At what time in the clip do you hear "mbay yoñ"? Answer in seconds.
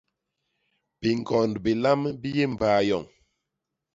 2.53-3.05